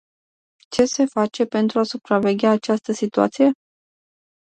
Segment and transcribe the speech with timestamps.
[0.73, 3.51] Ce se face pentru a supraveghea această situație?